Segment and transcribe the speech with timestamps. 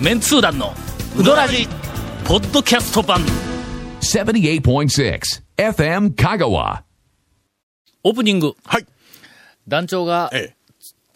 [0.00, 0.72] メンツー団の
[1.18, 1.66] ウドラジ
[2.26, 3.20] ポッドキャスト版
[4.00, 5.20] 78.6
[5.56, 6.82] FM Kagawa.
[8.04, 8.86] オープニングはい。
[9.66, 10.56] 団長がええ。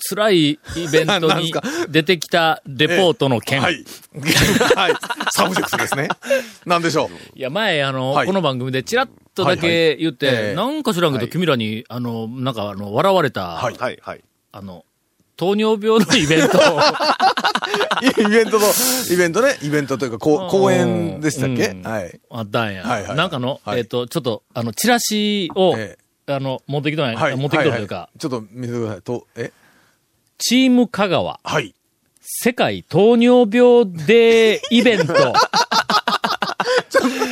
[0.08, 0.58] 辛いイ
[0.90, 1.52] ベントに
[1.90, 3.84] 出てきたレポートの件、はい。
[4.74, 4.94] はい。
[5.30, 6.08] サブジェクトですね。
[6.64, 7.38] なんでしょう？
[7.38, 13.74] いや、前、あの、はいこの番組でチラッとだけ言って、はいはいええなんか知らんけど、はい君らに、あの、なんか、あの、笑われた、はい。
[13.74, 14.20] はい、はい。
[14.52, 14.86] あの、
[15.40, 16.58] 糖尿病のイベント。
[16.58, 16.60] を、
[18.04, 18.66] イベントの、
[19.10, 21.68] イベントね、イベントというか、こう講演でしたっけ？
[21.68, 21.82] うん。
[21.82, 22.20] はい。
[22.30, 22.82] あったんや。
[22.82, 23.16] はいはい。
[23.16, 23.78] なんかの、はい。
[23.78, 27.36] えっ、と、ちょっと、あの、チラシを、えあの、持ってきたんや、はい。
[27.36, 29.02] 持ってきたというか、ははちょっと見せてください。
[29.02, 29.50] と、え？
[30.36, 31.74] チーム香川、はい。
[32.20, 35.14] 世界糖尿病デーイベント。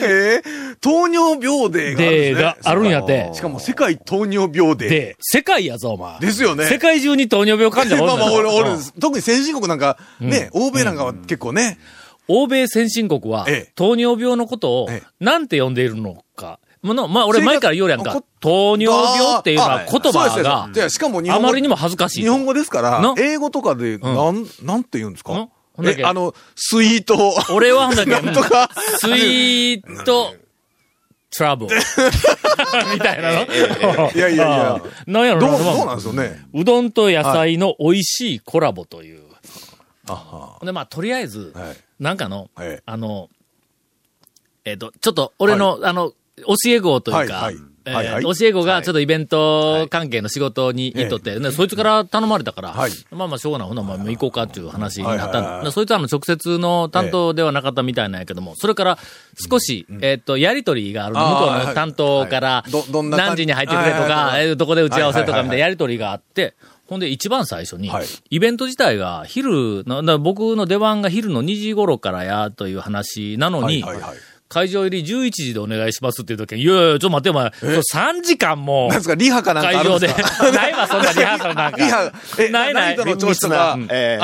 [0.03, 0.43] え？
[0.43, 0.43] ー、
[0.81, 2.35] 糖尿病デーがあるんですね。
[2.35, 3.31] デーがあるんやって。
[3.35, 4.89] しかも世界糖尿病デー。
[4.89, 6.19] で、世界やぞ、お前。
[6.21, 6.65] ですよね。
[6.67, 11.79] 世界中に糖尿病患者がおるんだ まあまあ、俺、俺うん、特に先進国なんか、ね、欧米なんかは結構ね、
[12.29, 16.59] 欧米先進国はええ、糖尿病のことをええ、なんて呼んでいるのか。
[16.83, 18.13] もの、まあ、俺前から言うやんか。
[18.13, 18.25] こ。
[18.41, 22.23] 糖尿病っていうのはあ言葉そうですがじゃあしかも日本語あまりにも恥ずかしい。
[22.23, 25.33] 日本語ですからの、英語とかで、なん、なんて言うんですか？
[25.33, 25.51] ん。
[25.75, 27.35] ほんだけえ、あの、スイート。
[27.53, 28.71] 俺はほんだけ、なんとか。
[29.01, 30.35] スイート、
[31.37, 31.77] トラブル。
[32.95, 34.11] みたいなの？
[34.13, 34.83] いやいやいや。
[35.07, 36.47] なんやろどう、などうなんですよね？
[36.55, 39.23] うどんと野菜の美味しいコラボという。
[40.07, 40.65] あは。
[40.65, 41.77] で、まあ、とりあえず、はい。
[42.01, 43.29] なんかの、ええあの、
[44.65, 48.23] えっ、と、ちょっと、俺の、あの、教え子というか、はいはいえーはいはい。
[48.23, 51.51] 教え子がちょっとイベント関係の仕事に行っとって、ね。
[51.51, 52.91] そいつから頼まれたから、はい。
[53.11, 55.39] まあまあしょうがない、ほんならまあ行こうかっていう話になった。
[55.39, 58.99] はいはいそいつはあの直接の担当ではなかったみたいなんやけども、それから
[59.51, 61.67] 少し、えっ、と、やりとりがある向こうはい。
[61.67, 65.59] の担当から何時に入ってくれとか、どこで打ち合わせとかみたいはいはいはいはい。
[65.59, 66.55] なやりとりがあって、
[66.89, 74.17] ほんで一番最初にはい、イベント自体が昼の、僕の出番が昼の2時頃からやという話なのに、はいはいはい
[74.49, 80.09] 会場入り11時でお願いしますっていう時に、いやいや、ちょっと待ってお前、そう3時間もなんですか、リハかなんか会場で。
[80.53, 81.77] ないわ、そんなリハーサルなんか。
[81.79, 82.97] リハ、え、ないない。
[82.97, 83.77] の調子とかあ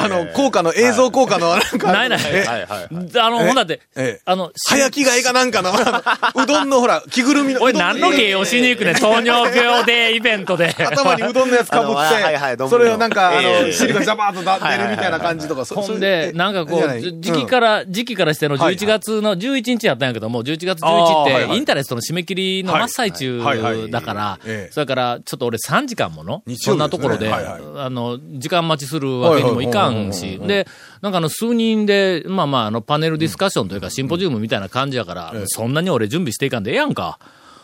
[0.09, 2.21] の、効果の、映像効果の、なんか、ないない。
[2.25, 2.39] え？
[2.39, 2.89] はいはいはい。
[3.21, 4.19] あの、ほんだってえ？
[4.19, 7.63] え、あの、早着替えかなんかの、あのうどんのほら、着ぐるみの。
[7.63, 8.93] おい、何の芸をしに行くね？
[8.93, 10.75] ん、糖尿病でイベントで。
[10.79, 13.73] 頭にうどんのやつかぶっあのはいはいて、それをなんか、あの、ええ。
[13.73, 23.43] 汁がジャバーっと出るみたいな感じとか、そほんで、なんかこう、じ時期から、時期からしての11月の11日やったんやけども、11月11日って、インタレストの締め切りの真っ最中
[23.91, 30.67] だからええ、それから、ちょっと俺3時間もの、そんなところで、あの、時間待ちするわけにもいかんし、で、
[31.03, 37.19] なんかあの、数人で、まあまあ、あの、パネルディスカッションというか、シンポジウムみたいな感じやから、そんなに俺準備していかんでええやんか。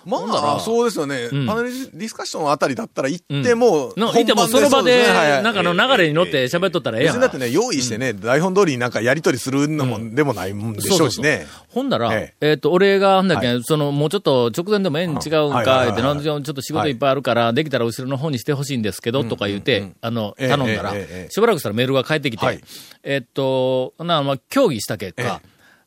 [0.05, 0.19] ま
[0.57, 1.29] あ、そうですよね。
[1.29, 1.47] ん。
[1.47, 5.07] パネルディスカッションあたりだったら行っても、の、いてもその場で、
[5.43, 7.15] なんかのの流れに乗って喋っとったらええやん。
[7.15, 7.51] か別にだって。
[7.51, 11.47] ね、用意してね、台本通りになんかやり取りするのも、でもないもんでしょうしね。
[11.69, 12.53] ほんだら、ええ。
[12.53, 15.65] っ、と、俺が、だっけ、その、もうちょっと直前でもええん違うんはいはい。
[15.65, 20.95] か、はいはいって、なんでちょっと仕事いっぱいあるから、できたら後ろの方にしてほしいんですけど、とか言うて、あの、ええ頼んだら、
[21.29, 22.61] しばらくしたらメールが返ってきて、はい。
[23.03, 25.41] えっと、な、まあ、協議した結果、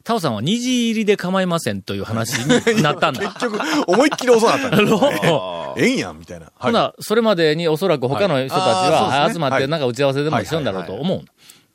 [0.04, 2.40] タオさんは二次入りで構いませんという話
[2.74, 3.22] になったんだ。
[3.40, 4.82] 結局、思いっきり遅かったんだ。
[4.82, 6.52] のええんやん、みたいな。
[6.56, 10.62] ほな、それまでにおそらく他の人たちは集まってなんか打ち合わせでもはいしよう。
[10.62, 11.22] んだろうと思う。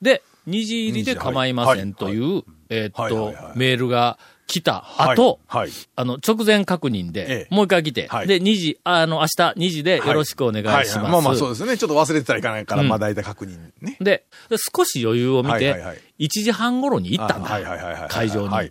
[0.03, 5.71] で、二次入りで構いませんという、えーっとメールが来たはい後、はい。
[5.95, 10.99] あの、直前確認でえ、えもう一回来て、はいで、2時、あの、明日2時でよろしくお願いします。
[10.99, 11.77] まあまあそうですね。
[11.77, 13.97] ちょっと忘れてたらいかないから、うんまあ大体確認ね。
[14.01, 17.49] で、で少し余裕を見て、はいはいはい1時半頃に行ったんだ。
[17.49, 18.71] あはいはいはいはい会場に。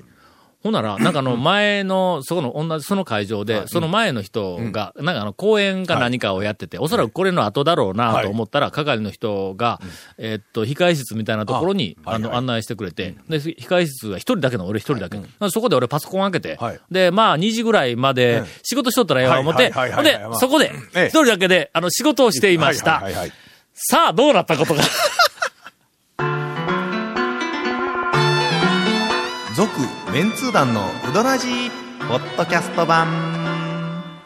[0.68, 9.80] はいほんなら、 なんかあの前の、そこの同じ、その会場で、その前の人が、なんかあの講演か何かをやってて、おそらくこれの後だろうなと思ったら、係の人が、
[10.18, 15.22] えっと、控室みたいなところに、あの、案内してくれて、で、控室が一人だけの俺一人だけ。
[15.50, 19.72] そこで俺パソコン開けてはい、で、まあ2時ぐらいまで仕事しとったらええわ思って、
[20.04, 21.06] でそこで、ええ。
[21.08, 23.04] 一人だけで、あの、仕事をしていました。
[23.74, 24.82] さあ、どうなったことが？
[30.18, 31.70] メンツー団のうどらじ
[32.10, 33.08] ポッドキャスト版。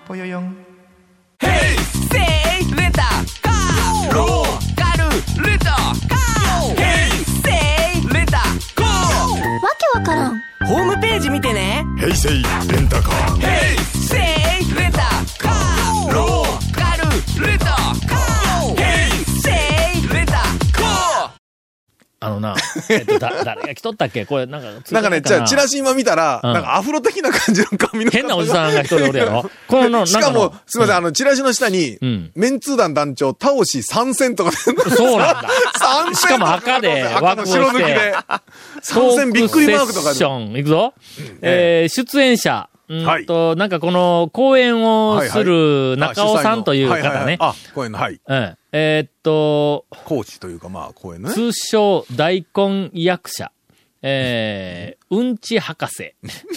[0.08, 0.56] ぽよよん。
[1.42, 1.50] Say
[2.78, 3.04] letter
[3.44, 3.52] go.
[4.16, 5.10] Roll カル
[5.46, 7.12] レタカー Hey
[7.44, 8.38] say letter
[8.78, 8.86] go.
[8.86, 8.90] わ
[9.78, 10.42] けわからん。
[10.66, 11.84] ホームページ見てね。
[11.98, 13.91] 平成レンタカー Hey say
[22.24, 22.56] あのな、
[22.90, 24.28] えっと、だ、 誰が来とったっけ？
[24.28, 25.00] これ、なんか、な？
[25.02, 26.54] んかね、じゃあチラシ今見たら、うん。
[26.54, 29.50] なんかアフロ的な感じの髪の変なおじさんが一人おるやろ？
[29.68, 30.98] この、しかも、すみません、ん。
[31.00, 32.32] あの、チラシの下に、うん。
[32.36, 35.50] メンツー団団長、倒し参戦とか、そうなんだ。
[35.80, 38.14] 参戦しかも赤で赤の白抜きで、
[38.84, 40.94] 参戦びっくりマークとかトークセッション、いくぞ。
[41.42, 42.68] えー出演者。
[42.92, 47.38] うんと、なんかこの、講演をする中尾さんという方ね。
[47.40, 48.20] あ、公演の、はい。
[48.26, 48.58] うん。
[48.74, 51.34] えーっと、コーチというか、まあ、公演のね。
[51.36, 53.52] 通称大根役者。
[54.04, 56.14] えー、うんち博士。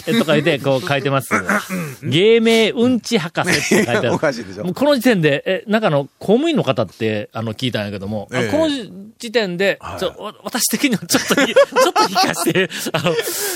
[0.07, 1.29] えとか言って、こう書いてます。
[2.03, 4.13] 芸名うんち博士って書いてある。
[4.13, 8.69] おかしいでしょもうこの時点で、え、なんかあの、公務員の方って、あの、聞いたんやけども、あええこの
[9.17, 13.15] 時点で、ちょ、わ私的にはちょっとひ、 ちょっと引かして、あの、い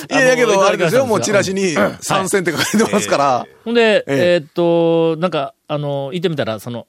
[0.10, 1.60] や、だけど、あれですよ、もうチラシに。
[1.60, 3.48] に参戦って書いてますから。
[3.66, 6.88] ほんで、ええーっと、なんか、あの、言ってみたら、その、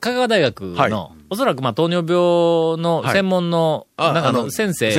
[0.00, 0.92] 香川大学の、はい。
[1.30, 3.12] おそらくまあ糖尿病のはい。
[3.14, 4.90] 専門の、あなんかの先生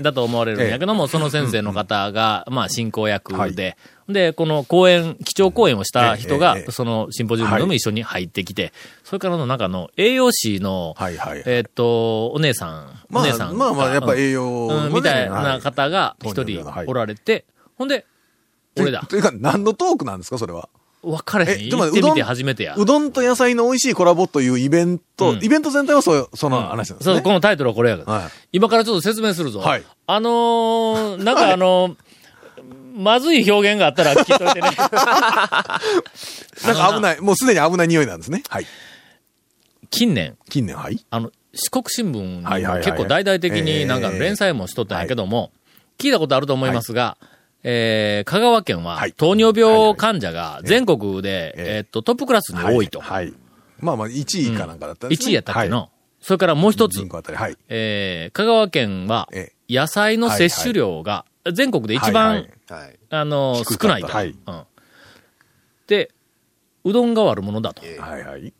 [0.00, 3.54] だと思われるんやけども、その先生の方が、まあ進行役はい。
[3.54, 3.76] で、
[4.08, 8.72] で、この講演、基調講演をした人がそのシンポジウムにも一緒に入ってきて、
[9.04, 10.94] それからの中の栄養士の。
[10.98, 12.70] えーっと、お姉さん、
[13.08, 14.18] まあお姉さんまあまあ、やっぱうん。
[14.18, 15.60] 栄養みたいなはい。
[15.60, 17.44] 方が一人おられて、
[17.76, 18.06] ほんで、
[18.78, 19.00] 俺だ。
[19.04, 19.06] え。
[19.06, 20.68] というか、何のトークなんですか、それは。
[21.06, 21.50] 分かれへん。
[21.52, 22.74] えてみてうどん初めてや。
[22.76, 27.22] うどんと野菜の美味しいコラボというイベント、うんイベント全体はそう、その話なんですそう、ね。
[27.22, 28.12] このタイトルはこれやから。
[28.18, 29.60] はい今からちょっと説明するぞ。
[29.60, 31.96] はいあのー、なんかあのー
[32.96, 34.70] まずい表現があったら聞いといてね。
[34.72, 35.80] なんか
[36.94, 38.42] 危ない、もうすでに危ない匂いなんですね。
[38.48, 38.66] はい。
[39.90, 41.04] 近年、近年、はい。
[41.10, 42.42] あの、四国新聞に
[42.82, 45.52] 結構大々的になんかええ連載もしとったんやけども、
[45.98, 47.18] 聞いたことあると思いますが、
[47.68, 53.00] えー、香川県ははい糖尿病患者が全国で、えっと、トップクラスに多いと。
[53.00, 53.26] はい。
[53.26, 53.34] はい
[53.78, 55.26] まあまあ、1位かなんかだったんですね。
[55.26, 55.76] 1位やったっけの。
[55.78, 57.56] はいそれからもう一つはい。
[57.68, 62.48] えー、香川県はえ野菜の摂取量が全国で一番。
[63.10, 64.08] あの、少ないと。
[64.08, 64.62] はいうん。
[65.86, 66.10] で、
[66.84, 67.82] うどんが悪者だと。
[67.82, 68.52] はいはい。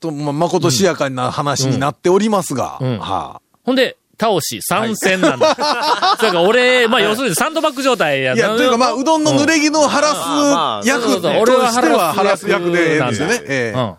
[0.00, 5.54] と、まあ、まことしやかな話になっておりますが、うんはほんで、倒し、参戦なんだ。
[6.18, 8.34] それから俺、まあ要するにサンドバッグ状態やあ。
[8.34, 13.44] いや、というかまあ、うどんの濡れ衣を晴らまあす役と俺はしては晴晴らす役でええんですよね役。
[13.44, 13.78] ええ。
[13.78, 13.94] うん。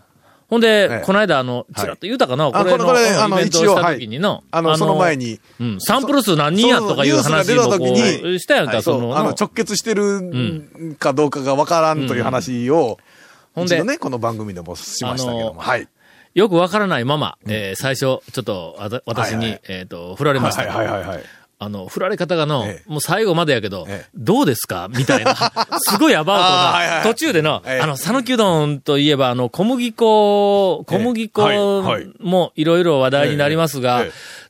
[0.48, 1.02] ほんで、ええ。
[1.04, 12.98] この間、あの、ちらっと言うたかな、あこれの、これあのイベントをした時にの、あの、その前に、うん、サンプル数何人やとかいう話もこそうそうニュースが出た時う、にしたやんか、その、あの、直結してるかどうかがわからんという話を、
[13.54, 15.88] ほんでね、この番組でもしましたけども、はい。
[16.36, 20.64] よくわからないまま、えー最初、ちょっと、私に、えっ、と、振られました。
[20.64, 21.22] はいはいはいはい。
[21.58, 22.90] あの、振られ方がの、ええ。
[22.90, 24.10] もう最後までやけど、ええ。
[24.14, 25.34] どうですかみたいな。
[25.80, 27.80] すごいアバウトな、途中での、ええ。
[27.80, 31.42] あの、讃岐うどんといえば、あの、小麦粉、小麦粉
[32.20, 34.04] もいろいろ話題になりますが、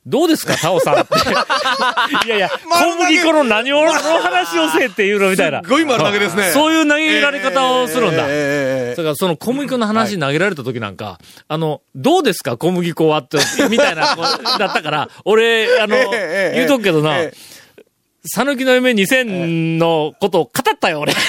[0.06, 1.14] どうですか、タオさんって。
[2.26, 5.62] いやいや、小麦粉の何をの話をせえっていうのみたいな。
[5.62, 8.25] すっごい丸投げですねそういう投げられ方をするんだ。
[8.25, 11.19] ええええええだからその小麦粉の話投げられた時なんか、
[11.49, 13.38] あの、どうですか小麦粉はって、
[13.69, 14.17] みたいな、
[14.58, 15.97] だったから、俺、あの、
[16.55, 17.37] 言うとくけどなええ、
[18.26, 21.12] 讃岐の夢2000のことを語ったよ、俺。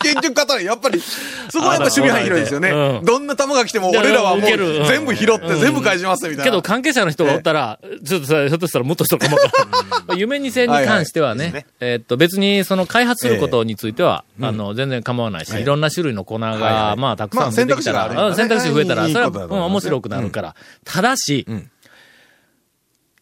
[0.00, 0.64] 結局語る。
[0.64, 2.70] やっぱり、そこはやっぱ守備範囲広いですよね。
[2.70, 3.04] うん。
[3.04, 4.78] どんな球が来ても、俺らはもう受ける。
[4.80, 4.86] うん。
[4.86, 6.44] 全部拾って全部返しますみたいな。
[6.44, 9.70] けど関係者の人がおったら、ちょっとさ、ひょっとしたらもっと人かもわからん。
[9.70, 9.78] ま
[10.08, 15.64] あ夢2000に関してはね、えーっと、別にその開発することについては、あの、全然構わないし、い。
[15.64, 19.30] ろんな種類の粉が、まあ、たくさん出てきたら、まあ選択肢増えたら、それは、
[19.66, 20.54] 面白くなるから。
[20.84, 21.70] ただしん、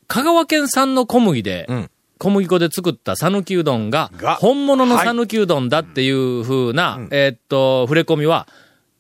[0.09, 8.47] 香川県産の小麦でん、小麦粉で作った讃岐うどんがが、本物の讃岐うどんだっていう風な、えーっと、触れ込みは、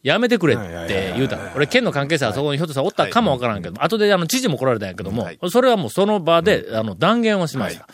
[0.02, 1.36] やめてくれって言うた。
[1.36, 1.50] の。
[1.56, 7.88] 俺、県の関係者はそこにひょっとしたらおったかもわからんけど、後であの知事も来られたんやけども、それはもうその場で、あの断言をしました。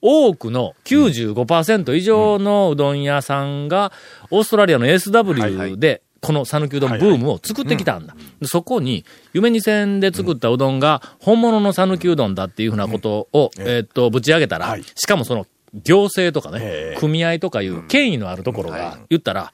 [0.00, 3.92] 多くの95%以上のうどん屋さんが、
[4.30, 8.16] オーストラリアの SW で、この讃岐うどんブームを作ってきたんだ。
[8.40, 16.98] でそこに、夢二線で作ったうどんが、本物の讃岐うどんだっていうふうなことを、えーっと、ぶち上げたらはい、しかもその、行政とかねえ、え。
[16.98, 19.52] 組合とかいう権威のあるところが言ったら、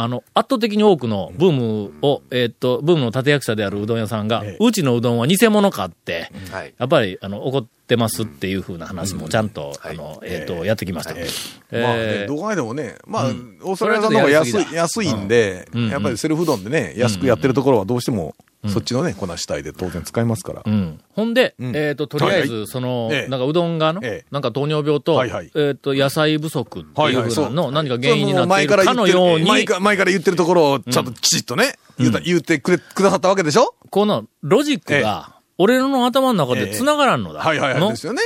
[0.00, 1.52] あの、圧倒的に多くのブー
[1.90, 4.64] ムを、えーっと、ブームの立役者であるうどん屋さんが、ええ。
[4.64, 6.72] うちのうどんは偽物かって、はい。
[6.78, 11.14] やっぱり、あの、怒ってますっていうふうな話もちゃんと、あの、えっと、やってきました。
[11.14, 13.58] まあどう考えてもね、まあ、うん。
[13.60, 15.88] オーストラリア産の方が安い、安いんで、うん。
[15.88, 18.36] やっぱりセルフうどんでね、安くやってるところはどうしても、
[18.66, 20.62] そっちのね、粉主体で当然使いますから。
[20.66, 21.00] うん。
[21.14, 21.76] ほんで、うん。
[21.76, 23.28] えっ、と、とりあえはず、その、ええ。
[23.28, 24.26] なんかうどんがの、ええ。
[24.32, 25.24] なんか糖尿病と、
[25.54, 33.74] えっ、と、野菜不足っていうふうなの、何か原因になっているかのように、前から言ってるところをちゃんときちっとね、言うた言ってくれ、くださったわけでしょ？
[33.90, 37.40] このロジックが、俺の頭の中で繋がらんのだ。
[37.40, 37.80] はいはいはい。
[37.80, 37.90] の？
[37.90, 38.22] ですよね。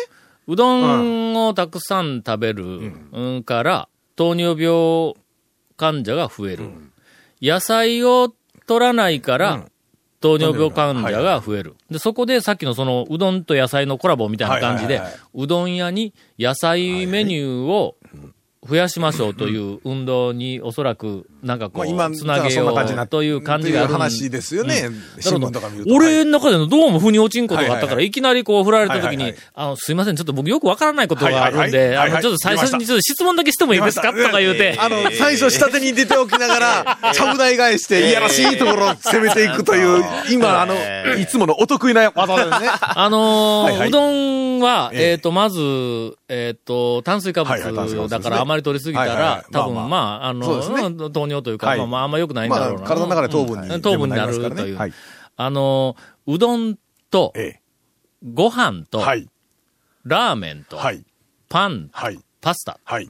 [0.46, 3.42] うどんをたくさん食べる、うん。
[3.44, 5.14] から、糖尿病
[5.76, 6.70] 患者が増える。
[7.40, 8.32] 野菜を
[8.66, 9.66] 取らないから、
[10.22, 11.74] 糖尿病患者が増える。
[11.90, 15.02] で、そこでさっきのその、うどんと野菜のコラボみたいな感じで
[15.34, 17.96] うどん屋に野菜メニューを
[18.64, 24.88] 増やしましょうという運動におそらく、なんかこう、つなげようという感じがあるいう話ですよね。
[25.18, 25.68] 新聞とか。
[25.90, 34.12] 俺の中でのどうも腑に落ちんことがあったから、はいきなりこう振られた時にあの、すいません、ちょっと僕よくわからないことがあるんで、あの、ちょっと最初にちょっと質問だけしてもいいですか？
[34.12, 40.76] とか言うて、あの、最初下手に出ておきながら、 ちゃぶ台返して、いやらしいところを攻めていくという、今、あの、
[41.18, 42.68] いつものお得意な技ですね。
[42.80, 45.10] あのうどんは、ええ。
[45.12, 45.58] えっ、と、まず、
[46.28, 47.60] えっ、と、炭水化物
[48.08, 52.78] だからあまり取りすぎたらい、多分、まあまあの、糖尿というか、はいまあまあ、あんま良くないんだろうな。
[52.80, 54.76] まあ体の中で糖分にうん糖分になるという。
[54.76, 54.92] はい
[55.36, 56.76] あのーうどん
[57.10, 57.60] と、え
[58.22, 58.86] ご飯え。
[58.90, 59.28] と、はい。
[60.04, 61.04] ラーメンと、はい。
[61.48, 62.18] パン、はい。
[62.40, 62.78] パスタ。
[62.84, 63.08] はい。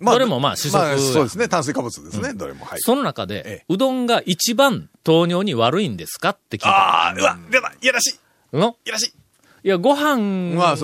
[0.00, 1.48] どれもまあ主食まあそうですね。
[1.48, 2.34] 炭水化物ですね。
[2.34, 2.64] どれも。
[2.64, 2.80] はい。
[2.80, 7.72] その中で、ええうどんが一番糖尿に悪いんですかって聞いたああ、うわ、出た。
[7.80, 8.18] いやらし
[8.52, 8.56] い。
[8.56, 8.76] の？
[8.84, 9.14] いやらしい。
[9.62, 10.80] いや、ご飯まあね。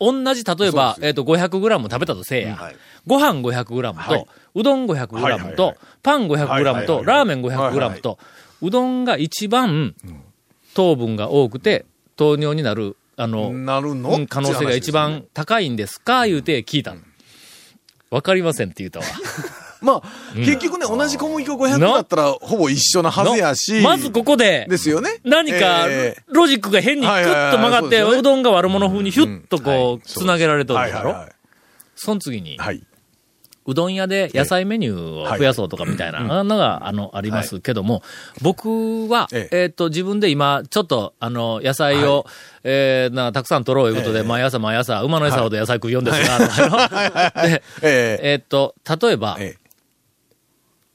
[0.00, 2.72] 同じ、例えばえっ、と、500グラム食べたとせいや。
[3.06, 4.26] ご飯500グラムと、はい。
[4.54, 8.18] うどん500グラムとはいはいはい、パン500グラムと、はいはいはいラーメン500グラムと、
[8.62, 9.94] うどんが一番
[10.74, 11.86] 糖分が多くて、
[12.16, 13.80] 糖尿になる、あの、の？
[14.16, 16.26] うん可能性が一番高いんですか？
[16.26, 16.94] 言うて聞いた。
[16.94, 17.00] の。
[18.10, 19.04] わかりませんって言ったわ。
[19.84, 23.82] まあ、結局ね、同じ小麦粉500だったら、ほぼ一緒なはずやし。
[23.82, 25.20] まずここで、ですよね。
[25.24, 31.26] 何かええ、ロジックが変にクッと曲がって、そうどんが悪者風にヒュッとこう、つなげられとるだろ。
[31.94, 32.82] その次に、はい。
[33.66, 38.02] うどん屋で野菜メニューを増やそうとかみたいなのが、あの、ありますけども、
[38.42, 39.64] 僕は、ええ。
[39.66, 42.26] っと、自分で今、ちょっと、あの、野菜を、
[42.62, 44.24] えーな、たくさん取ろういうことで、ええ。
[44.24, 46.38] 毎朝毎朝、馬の餌ほど野菜食うよんですが、
[47.46, 48.20] ええ。
[48.22, 49.63] えっと、例えば、ええ。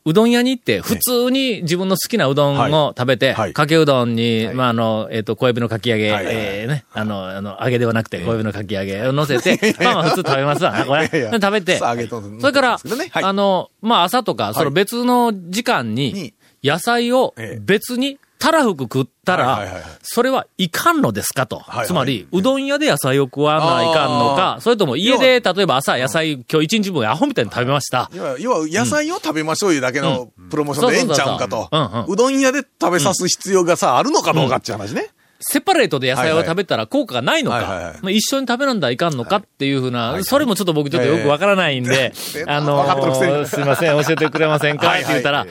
[0.06, 3.54] うどん屋に行って、普通に自分の好きなうどんを食べて、はい。
[3.54, 4.56] かけうどんに、はい。
[4.56, 10.72] まあ、あの、えっ、と、小エビのかき揚げ、えーね、あの、あの、揚げではなくて、小エビのかき揚げを乗せて、パンは普通食べますわ。
[10.72, 11.08] な、これ。
[11.10, 12.08] 食べて、それ
[12.52, 12.80] から、
[13.14, 17.60] あの、まあ、朝とか、その別の時間にに、野菜をええ。
[17.62, 19.68] 別に、たらふく食ったら、
[20.02, 21.62] それはいかんのですかと。
[21.86, 28.10] つまり、うどん屋で野菜を食わないかんのか、それとも家で、例えば朝野菜、今日一日分アホみたいに食べました。
[28.14, 31.68] 要は、要は野菜を食べましょういうだけのプロモーションでええんちゃうんかと。
[32.08, 35.10] そうどん屋で食べさす必要がさ、あるのかどうかっていう話ね。
[35.42, 42.84] セパレートで野菜を食べたら効果がないのか、まあ一緒に食べなんだいかんのかっていうふうな、それもちょっと僕ちょっとよくわからないんでええ、あの
[43.48, 44.92] すいません、教えてくれませんか？
[44.96, 45.48] って言ったら、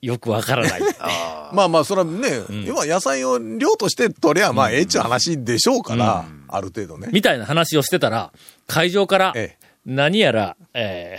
[0.00, 0.80] よくわからない。
[1.52, 2.28] まあまあ、それはね、
[2.64, 7.08] 要は野菜を量として取りゃ、まあ、ええっちゅう話でしょうから、ある程度ね。
[7.12, 8.32] みたいな話をしてたら、
[8.66, 11.18] 会場からええ、何やら、え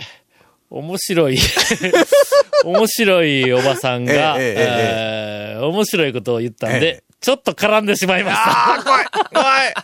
[0.70, 1.38] ー、面白い、
[2.64, 4.56] 面白いおばさんが、えええ
[5.16, 8.42] えー面白いことを言ったんえで、ちょっと絡んでしまいました。
[8.42, 9.74] ああ、怖い怖い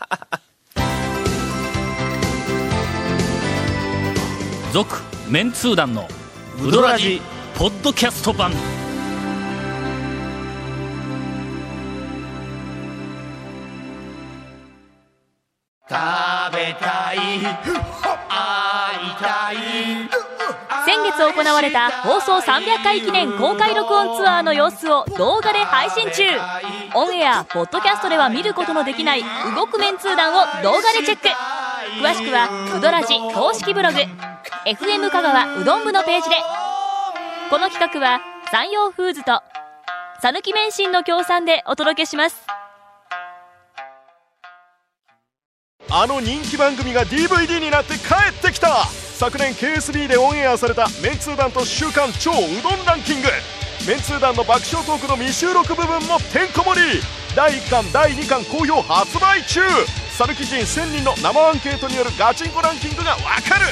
[4.73, 4.97] 続、
[5.29, 6.09] メンツー団の、
[6.63, 7.21] ウドラジ、
[7.57, 8.53] ポッドキャスト版。
[15.89, 15.95] 食
[16.53, 17.17] べたい。
[17.17, 17.49] 会い
[19.21, 19.57] たい。
[20.85, 26.25] 先月行われた放送300回記念公開録音ツアーの様子を動画で配信中。
[26.95, 29.23] オンエアポッドキャストでは見ることのできない
[29.55, 31.29] 動くメンツー団を動画でチェック。
[32.03, 33.99] 詳しくはうどらじ公式ブログ。
[34.65, 36.37] FM 香川うどん部のページで。
[37.49, 39.41] この企画は山陽フーズと
[40.21, 42.46] 讃岐麺心の協賛でお届けします。
[45.99, 48.85] あの人気番組が DVD になって帰ってきた。
[48.85, 53.29] 昨年 KSB でオンエアされたメンツー団と週刊超うどんランキング。
[53.89, 57.01] メンツー団の爆笑トークの未収録部分もてんこ盛り。
[57.35, 59.63] 第1巻第2巻好評発売中。
[60.11, 63.65] サルキ人1000人の生アンケートによるガチンコランキングがわかる。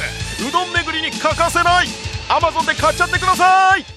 [0.49, 1.89] うどん巡りに欠かせない。
[2.31, 3.94] Amazon で買っちゃってください。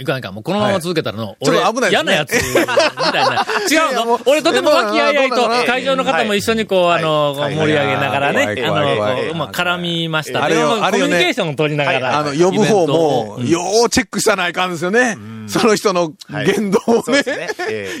[0.00, 1.96] いかんいかん、もうこのまま続けたらの、ちょっ俺、と危ないね。
[1.96, 3.46] 嫌なやつ、みたいな。
[3.70, 4.20] 違ううの？
[4.24, 7.54] 俺とても和気あいあいと会場の方も一緒にこう、あの、はい。
[7.54, 8.64] 盛り上げながらね、はい。
[8.64, 8.70] あ
[9.28, 10.40] の、まあ、絡みました。
[10.40, 12.18] コミュニケーションを取りながら。
[12.18, 15.18] あの、呼ぶ方も、ようチェックしたないかんですよね。
[15.48, 16.14] その人の
[16.46, 17.50] 言動をね、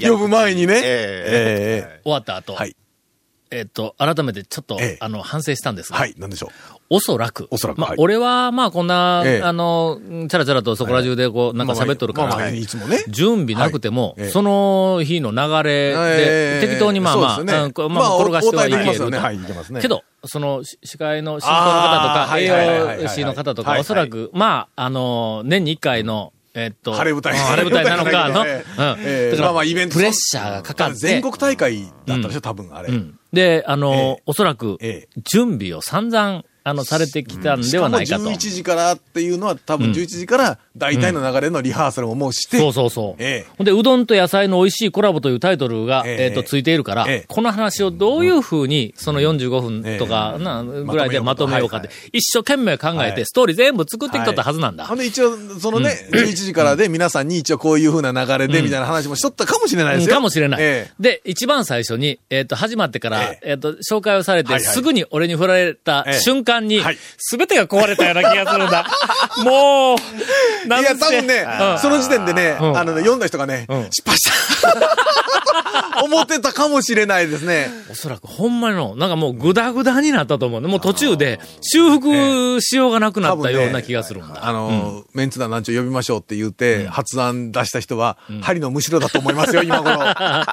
[0.02, 0.80] 呼ぶ前にね。
[0.82, 2.00] ええ。
[2.02, 2.74] 終わった後、はい。
[3.50, 6.52] えっと、改めてちょっとええ、あの、反省したんですが、はい、なんでしょ
[6.92, 7.42] おそらく。
[7.42, 9.42] まあおそらくはい、俺は、まあ、こんな、ええ。
[9.42, 13.04] あの、チャラチャラとそこら中でこう、なんか喋っとるから、まあまあいつもね。
[13.08, 16.60] 準備なくても、その日の流れええ。
[16.60, 17.52] で、適当にまあまあ、ね。
[17.52, 19.02] うんまあ、転がしてはいけると。
[19.02, 19.18] まあね。
[19.18, 19.80] はいいけますね。
[19.80, 22.46] けど、その、し司会の進行の方とか、栄
[23.02, 27.32] 養士の方とか、おそらく、まあ、あの、年に一回の、えっと、晴れ舞台。
[27.34, 28.46] うん晴れ舞台なのか、の、 うん。
[28.48, 28.64] え
[29.06, 29.30] え。
[29.30, 29.94] だからまあまあイベント。
[29.94, 30.96] プレッシャーがかかって。
[30.96, 32.88] 全国大会だったでしょ、多分あれ。
[32.88, 33.18] うん。
[33.32, 34.22] で、あの、ええ。
[34.26, 35.20] おそらく、ええ。
[35.22, 38.24] 準備を散々、あの、されてきたんではないかと。
[38.24, 43.22] しも11時からっていうのは多分11時から大体の流れのリハーサルももうして、そうそうそう。
[43.22, 43.52] ええ。
[43.56, 46.24] ほんで、うどんと野菜の美味しいコラボというタイトルが、ええ。
[46.24, 47.24] えっ、と、ついているから、ええ。
[47.28, 50.44] この話をどういうふうに、その45分とか、ええ。
[50.44, 53.26] な、ぐらいでままとめようかって、はい一生懸命考えて、はい。
[53.26, 54.86] ストーリー全部作ってきとったはずなんだ。
[54.86, 60.14] ほんで一応、そのね、11時からで皆さんに一応こういう風な流れでみたいな話もしとったかもしれないですよ。
[60.14, 60.62] かもしれない。
[60.62, 60.92] ええ。
[61.00, 63.52] で、一番最初に、えっ、と、始まってから、ええ。
[63.54, 66.20] っ、と、紹介をされて、すぐに俺に振られたええ。
[66.20, 68.86] 瞬間に、はいすべてが壊れたような気がするんだ。
[69.44, 74.30] もう、なんいや、多分ねうん、その時点でね、うんあのね、読んだ人がね、うん失敗し
[74.62, 75.20] た。
[76.02, 77.68] 思ってたかもしれないですね。
[77.90, 80.68] おそらくほんまにの、なんかもうグダグダになったと思うね。
[80.68, 84.46] もう途中で修復しようがなくなったような気がするんだ。
[84.46, 89.98] あの、メンツ団団長呼びましょうって言って、発案出した人は、針のむしろだと思いますよ、今頃。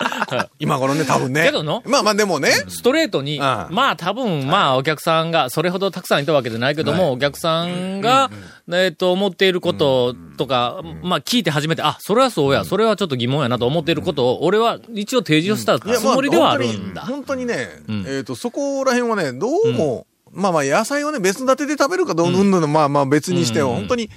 [0.59, 1.43] 今頃ね、多分ね。
[1.43, 8.29] けどのまあまあでもね、ストレートに、まあ多分、まあお客さんが、それほどたくさんいたわけじゃないけども、お客さんが、
[8.71, 17.01] えっと、思っていることとか、まあ聞いて初めて、あ、それはそうや、それはちょっと疑問やなと思っていることを、俺は一応提示をしたつもりではあるんだ。
[17.01, 18.05] 本当にね、ん。
[18.07, 22.51] えっ、と、そこら辺はね、どうも、まあまあ野菜をね、別立てで食べるかどううん。
[22.51, 24.09] ぬんの、まあまあ別にしても、本当に、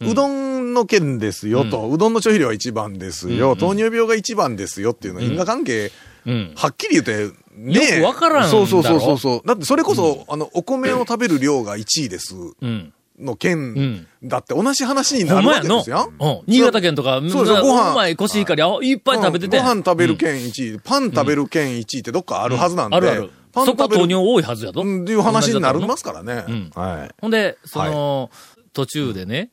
[0.00, 5.90] うどんの件ですよと、うどんの消費量は一番ですよ、糖尿病が一番ですよっていうのは因果関係、
[6.26, 6.52] うん。
[6.56, 9.46] はっきり言って、ねよくわからんそうそうそうそうそう。
[9.46, 12.92] だってそれこそ、あの、お米を食べる量が1位ですうん。
[13.18, 16.12] のう件んだって同じ話になるわけですよ。。
[16.20, 16.40] うん。
[16.46, 19.56] 新潟県とか、そうですよご飯うまいコシヒカリ、あいっぱい食べてて。
[19.56, 22.96] うんご飯食べる県1位、パン食べる県1位ってどっかあるはずなんで。
[22.96, 23.20] あるある。
[23.22, 24.82] そこパン食べる糖尿多いはずやと。
[24.82, 26.34] うんっていう話になりますからね。
[26.34, 27.14] んはい。
[27.20, 28.30] ほんで、その、
[28.74, 29.50] 途中でね、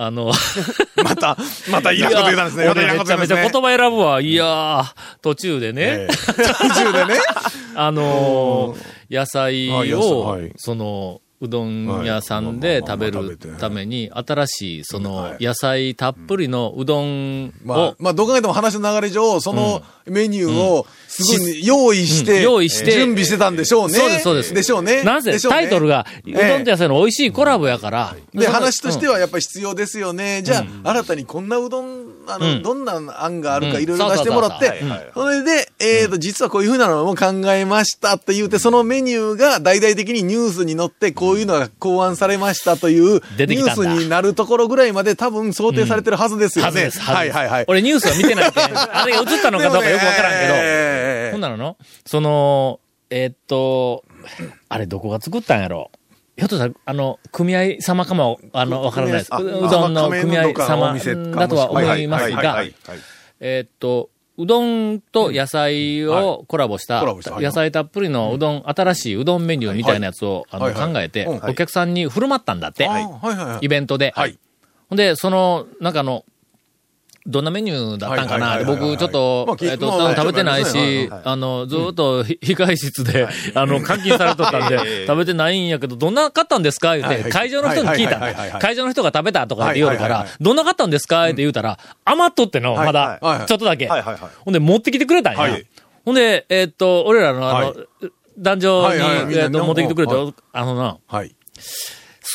[0.00, 0.30] あの、
[1.02, 1.36] また、
[1.72, 2.68] またいらんこと言うたんですね。
[2.72, 4.20] めちゃめちゃ言葉選ぶわ。
[4.20, 4.84] いやー、
[5.22, 6.14] 途中でね、ええ。
[6.14, 6.34] 途
[6.72, 7.20] 中でね。
[7.74, 10.52] あのー野菜を、はい。
[10.56, 20.86] その、うどん屋さんで食べるために、新しい、その、野菜たっぷりのうどんまあを、、まあ、どう考えても話の流れ上、そのメニューを
[21.22, 22.92] すぐに用意して、うん用意して。
[22.92, 23.94] 準備してたんでしょうね。
[23.94, 24.54] そうです、そうです。
[24.54, 25.02] でしょうね。
[25.02, 25.38] なぜ？
[25.40, 28.16] タイトルが、うどんと野菜の美味しいコラボやから。
[28.34, 30.42] で、話としてはやっぱり必要ですよね。
[30.42, 32.62] じゃあ、新たにこんなうどん、あの、うん。
[32.62, 33.82] どんな案があるかうん。
[33.82, 34.82] いろいろ出してもらって、
[35.14, 43.82] それで、えっと、実はこういうふうなのも考えましたって言うて、そのメニューが大々的にニュースに載って、こういうのが考案されましたという、ニュ出てきたんだ。
[43.82, 46.66] ースになるところぐらいまで多分想定されてるはずですよね。
[46.66, 47.36] はずです、はずです。
[47.36, 47.64] はいはいはい。
[47.68, 50.54] 俺ニュースは見てないけん、あれが映ったのかどうかよくわからんけど、
[51.28, 54.04] ええほんならの、その、えーっと、
[54.68, 55.90] あれどこが作ったんやろ？
[56.36, 59.30] ひょっとしたら、あの、組合様かも、あの、わからないです。
[59.34, 60.94] うどんのあ組合様
[61.34, 62.62] だとは思いますが。
[63.40, 72.88] えーっと、うどんと野菜をコラボした、野菜たっぷりのうどん、新しいうどんメニューみたいなやつを、あの考えて、うんお客さんに振る舞ったんだって。
[73.60, 74.12] イベントで。
[74.14, 74.38] はい。
[74.88, 76.24] ほんで、その、なんかあの、
[77.28, 78.64] どんなメニューだったんかな？
[78.64, 86.96] 僕、ちょっとえっと、まあ食べてないはいし、あの、ずーっとひ控え室で、 あの、監禁されとったんで、 食べてないんやけど、どんな買ったんですか？
[86.96, 88.58] 言って、会場の人に聞いた。
[88.58, 91.24] 会場の人が食べたとかって言うからどんな買ったんですか？
[91.26, 92.92] って言うたら、余っとっての、まはい。
[92.94, 93.88] だはい、ちょっとだけ。
[93.88, 95.40] ほんで、持ってきてくれたんや。
[95.40, 95.66] はい。
[96.06, 97.76] ほんで、えっと、俺らのあのはい、
[98.38, 98.88] 壇上
[99.26, 101.34] に、えっと、持ってきてくれはて、あのな、はい。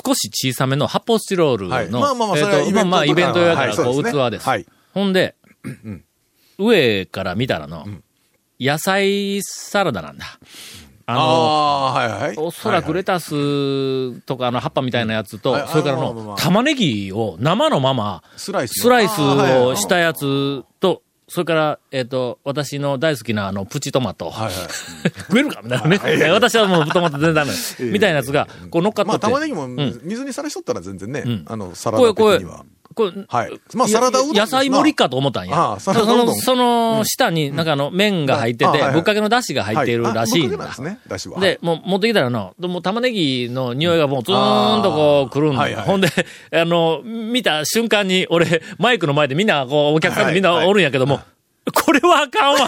[0.06, 1.90] 少し小さめの発泡スチロールの、はい。
[1.90, 2.34] まあまあま
[3.00, 4.48] あイイベント用やから、こう、器です。
[4.94, 5.36] はいほんで、
[6.58, 7.86] 上から見たらの、
[8.60, 10.26] 野菜サラダなんだ。
[11.06, 12.38] あの、あはいはい。
[12.38, 24.30] おそらくレタスとかあの葉っぱみたいなやつと、はいそれからの玉ねぎを生のままスライスをしたやつと、それから、えっ、と、私の大好きなあのプチトマト。
[24.30, 24.54] はいはい。
[25.18, 26.00] 食えるかみたいなね。
[26.04, 27.52] え私はもうトマト全然ダメ。
[27.92, 29.20] みたいなやつが、こう乗っかっとまあ。
[29.20, 33.62] 玉ねぎもん水にさらしとったら全然ね、んあの、サラダ的には。、これ、はい。
[33.74, 35.56] まあ、サラダうどん野菜盛りかと思ったんや。
[35.56, 36.36] ああサラダうどん。
[36.36, 39.98] その、その下に、なんかあの、麺が入ってて、ぶっかけの出汁が入ってい。
[39.98, 40.66] るらしいんだ。
[40.66, 41.40] ですね、だしは。
[41.40, 45.62] で、もう持ってきたらな、もう玉ねぎの匂いがもうずーんとこう来るんだよ。
[45.62, 46.08] はいはいほんで、
[46.52, 51.20] あの、見た瞬間に、俺、マイクの前でみんな、こう、お客さんでみんなおるんやけども、
[51.72, 52.68] これはあかんわ。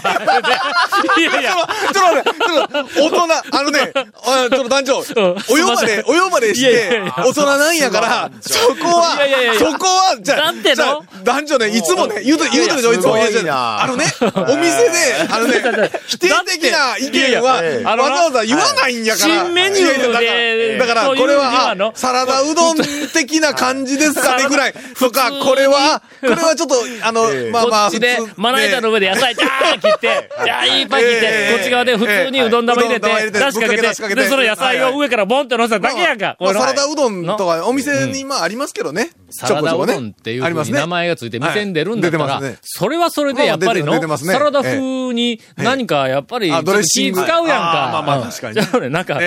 [1.18, 3.92] いやいや、ちょっと待って、ちょっと大人、あのね、
[4.24, 9.18] あちょっと団長、お呼ばれ、お呼ばれして大人なんやから、そこは、
[9.58, 13.18] そこは、じゃあ、団長ね、いつもね、言うと、言うとでしょ、いつも。
[13.18, 13.46] いやいやすごいな。
[13.46, 14.04] いやじゃああのね、
[14.48, 19.34] お店で、あのね、否定的な意見は、わざわざ言わないんやから。
[19.34, 22.78] 新メニューでだから、これにはサラダうどん
[23.12, 27.90] 的な感じですかねぐらい、とか、これは、これはちょっと、あの、まあこまあ、
[28.36, 30.46] まな板の上で野菜、ジャーン切って、い。
[30.46, 31.54] やいっぱい切ってえ、え。
[31.54, 36.36] こっち側で普通にうどん玉入れて、出しかけて、で、その野菜を上からボンって乗せただけやんか。
[36.40, 39.10] サラダうどんとか、お店にまあありますけどね。
[39.36, 40.72] サラダうどんっていうありますね。
[40.72, 47.88] ふうに名前がついて店に出るんだったらそれはそれでやっぱりの、サラダ風に何かやっぱり、ドレッシング使うやんか。
[47.88, 49.20] あまあまあうん確かにじゃあね、なんか、こ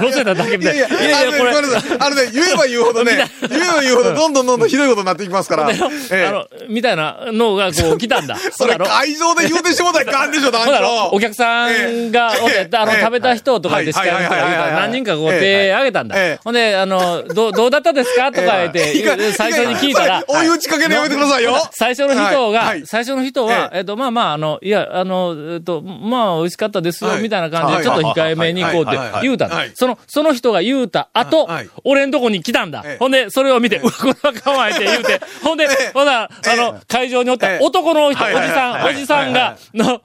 [0.00, 0.86] う、乗せただけみたいな。
[0.86, 1.50] いやいや、これ。
[1.50, 3.12] あのね、言えば言うほどね、
[3.48, 5.68] 言えば言うほど、どんどんどんどんひどいことになっていきますから。
[5.68, 8.36] あの、みたいなのがこう来たんだ。
[8.52, 11.10] それ会場で言うてしもたらいかんでしょ、団長。
[11.12, 13.00] お客さんがあの、ええ。
[13.00, 16.16] 食べた人とか言って、司会の人が言うから何人かこう手挙げたんだ。
[16.16, 16.40] ええ。
[16.42, 18.92] ほんで、あの、どう、どうだったですかとか言って、
[19.32, 21.56] 最初に聞いたら、追い打ちかけるのやめてくださいよ。
[21.72, 23.80] 最初の人が最初の人は、ええ。
[23.80, 27.22] っと、まあまあ、あの、いや、あの、えっと、まあ、美味しかったですよ、はい。
[27.22, 32.82] みたいな感じで、ちょっと控えめにこうって言うたその、その人が言うた後はい、俺んとこに来たんだ。
[32.84, 32.96] ええ。
[32.98, 37.58] ほんで、それを見て、うわ、これはかわいいって言うて、 ほんでええ、ほな、あえの、会場におったええ。
[37.60, 38.94] 男の人、おじさん、はい。
[38.94, 40.00] おじさんが、の、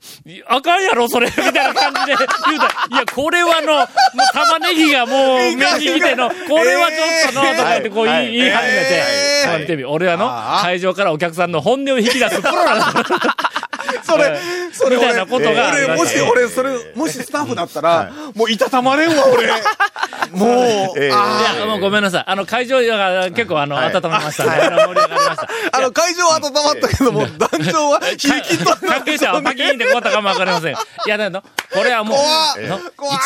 [0.47, 2.65] あかんやろ、それ、みたいな感じで言うた。
[2.95, 3.87] いや、これはの、
[4.33, 8.37] 玉ねぎがもう目に来ての、これはちょっとの、とか言ってこう言い。
[8.37, 10.27] 言い始めてええ、ほら見てみ、俺はの
[10.61, 12.93] 会場からお客さんの本音を引き出すプロなんだ。
[14.07, 14.39] それ、
[14.71, 19.47] それみたいなことが俺、もし、俺、それ、もしスタッフだったら、もういたたまれんわ、俺。
[20.31, 22.23] もう、いや、もうごめんなさい。
[22.27, 24.45] あの、会場が結構あの、温まりました。
[24.45, 24.51] ね。
[24.61, 25.43] あの盛り上がりました。
[25.43, 28.75] ー あの、会場は温まったけども、団長は冷え切った。
[28.75, 30.73] 関係者はパキーンってこうったかもわかりません。
[30.73, 30.75] い
[31.07, 32.17] や、だけど、これはもう、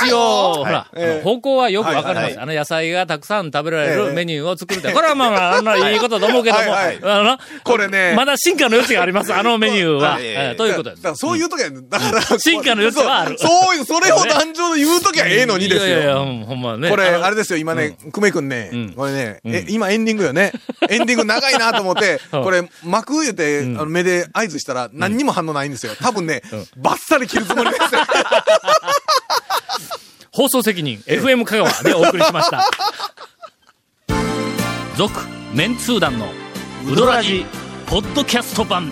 [0.06, 0.86] 一応、ほら、
[1.24, 2.42] 方向はよくわかりまはいす。
[2.42, 4.94] あの、野菜がたくさん食べられるええメニューを作りたい。
[4.94, 8.14] これはまあまあ、あの、いいことと思うけども、あの、これね。
[8.16, 10.18] まだ進化の余地があります、あのメニューは。
[10.20, 11.10] ええええということですだか。
[11.12, 15.88] らそういう時は、だから、進化の余地はあるそうそういう、それを団長で言う時はええのにですよ。
[15.88, 16.90] いやいやほんまね。
[16.90, 20.52] これ、あれですよ、今ね、久米くんねん、これね、え、今エンディングよね。
[20.90, 23.34] エンディング長いなと思って、うんこれ、幕言う
[23.70, 25.94] の目で合図したら何にも反応ないんですよ。
[26.00, 26.42] 多分ね、
[26.78, 28.02] バッサリ切るつもりですよ。
[30.32, 32.66] 放送責任 FM 香川でお送りしました。
[34.96, 35.20] 続、
[35.54, 36.32] メンツー団の
[36.88, 37.46] ウドラジ、
[37.88, 38.92] ポッドキャスト版。